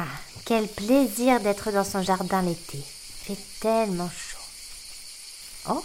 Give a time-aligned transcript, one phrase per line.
[0.00, 0.04] Ah,
[0.44, 2.78] quel plaisir d'être dans son jardin l'été.
[2.78, 4.38] Il fait tellement chaud.
[5.70, 5.84] Oh,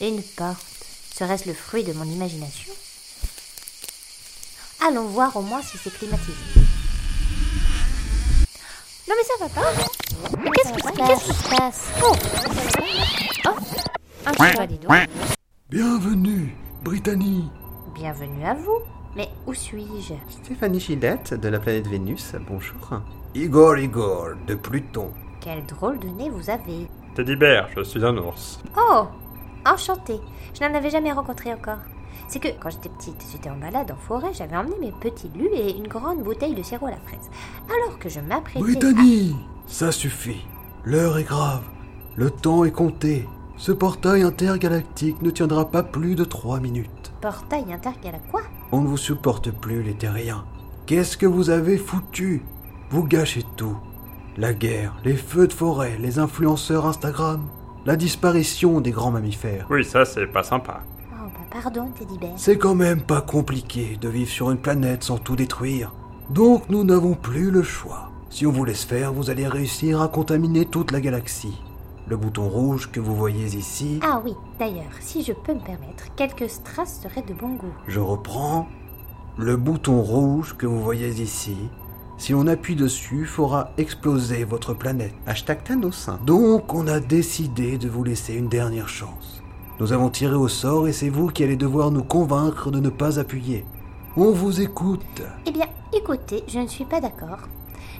[0.00, 0.64] une porte.
[1.14, 2.72] Serait-ce le fruit de mon imagination?
[4.86, 6.32] Allons voir au moins si c'est climatisé.
[9.06, 9.72] Non mais ça va pas.
[10.54, 11.08] Qu'est-ce qui se passe?
[11.08, 12.16] Qu'est-ce qui se passe Oh
[13.44, 13.56] Oh
[14.24, 14.92] Un cheval, dis donc.
[15.68, 17.50] Bienvenue, Brittany.
[17.94, 18.95] Bienvenue à vous.
[19.16, 20.12] Mais où suis-je?
[20.28, 23.00] Stéphanie Gillette de la planète Vénus, bonjour.
[23.34, 25.10] Igor Igor de Pluton.
[25.40, 26.86] Quel drôle de nez vous avez.
[27.14, 28.60] Teddy Bear, je suis un ours.
[28.76, 29.06] Oh
[29.64, 30.20] Enchantée.
[30.54, 31.78] Je n'en avais jamais rencontré encore.
[32.28, 35.48] C'est que quand j'étais petite, j'étais en balade en forêt, j'avais emmené mes petits lus
[35.54, 37.30] et une grande bouteille de sirop à la fraise.
[37.74, 39.34] Alors que je m'apprêtais Brittany,
[39.66, 40.44] ça suffit.
[40.84, 41.62] L'heure est grave.
[42.16, 43.26] Le temps est compté.
[43.56, 47.12] Ce portail intergalactique ne tiendra pas plus de trois minutes.
[47.16, 47.22] à...
[47.22, 48.42] Portail intergal quoi?
[48.72, 50.44] On ne vous supporte plus, les terriens.
[50.86, 52.42] Qu'est-ce que vous avez foutu?
[52.90, 53.76] Vous gâchez tout.
[54.36, 57.48] La guerre, les feux de forêt, les influenceurs Instagram,
[57.86, 59.66] la disparition des grands mammifères.
[59.70, 60.80] Oui, ça c'est pas sympa.
[61.12, 62.32] Oh bah pardon, Teddy Bear.
[62.36, 65.92] C'est quand même pas compliqué de vivre sur une planète sans tout détruire.
[66.30, 68.10] Donc nous n'avons plus le choix.
[68.28, 71.62] Si on vous laisse faire, vous allez réussir à contaminer toute la galaxie.
[72.08, 76.04] Le bouton rouge que vous voyez ici, Ah oui, d'ailleurs, si je peux me permettre,
[76.14, 77.72] quelques strass seraient de bon goût.
[77.88, 78.66] je reprends.
[79.38, 81.56] Le bouton rouge que vous voyez ici,
[82.16, 85.12] si on appuie dessus, fera exploser votre planète.
[85.26, 86.08] Hashtag Thanos.
[86.08, 86.18] hein.
[86.24, 89.42] Donc on a décidé de vous laisser une dernière chance.
[89.78, 92.88] Nous avons tiré au sort et c'est vous qui allez devoir nous convaincre de ne
[92.88, 93.66] pas appuyer.
[94.16, 95.22] On vous écoute.
[95.44, 97.40] Eh bien, écoutez, je ne suis pas d'accord.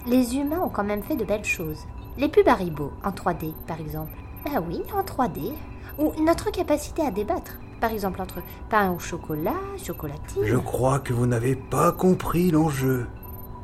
[0.07, 1.81] Les humains ont quand même fait de belles choses.
[2.19, 4.13] Les pubs Haribo, en 3D, par exemple.
[4.47, 5.53] Ah oui, en 3D.
[5.99, 7.59] Ou notre capacité à débattre.
[7.81, 10.45] Par exemple, entre pain au chocolat, chocolatine.
[10.45, 13.07] Je crois que vous n'avez pas compris l'enjeu.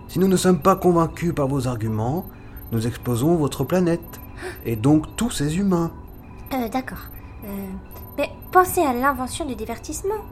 [0.08, 2.26] Si nous ne sommes pas convaincus par vos arguments,
[2.72, 4.20] nous exposons votre planète.
[4.66, 5.90] Et donc tous ces humains.
[6.52, 7.06] Euh, d'accord.
[7.44, 7.48] Euh,
[8.18, 10.22] mais pensez à l'invention du divertissement.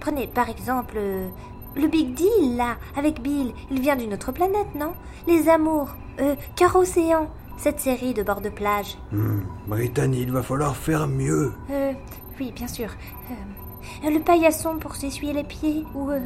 [0.00, 1.28] Prenez par exemple euh,
[1.76, 3.52] le Big Deal, là, avec Bill.
[3.70, 4.94] Il vient d'une autre planète, non?
[5.26, 8.96] Les Amours, euh, Cœur Océan, cette série de bord de plage.
[9.12, 11.52] Hmm, Brittany, il va falloir faire mieux.
[11.70, 11.92] Euh,
[12.40, 12.88] oui, bien sûr.
[13.30, 16.18] Euh, le paillasson pour s'essuyer les pieds, ou euh,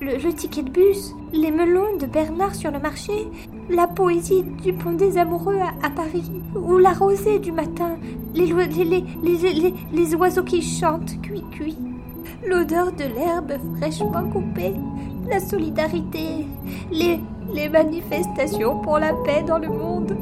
[0.00, 3.12] le, le ticket de bus, les melons de Bernard sur le marché,
[3.68, 7.96] la poésie du pont des amoureux à, à Paris, ou la rosée du matin,
[8.34, 11.76] les, les, les, les, les- les oiseaux qui chantent, cuit, cuit,
[12.46, 14.74] l'odeur de l'herbe fraîchement coupée,
[15.28, 16.46] la solidarité,
[16.90, 17.18] les,
[17.52, 20.16] les manifestations pour la paix dans le monde,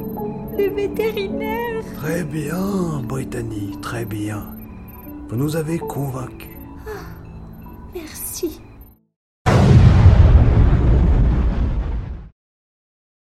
[0.57, 1.83] les vétérinaires.
[1.95, 4.47] Très bien, Brittany, très bien.
[5.29, 6.49] Vous nous avez convaincus.
[7.93, 8.61] Merci.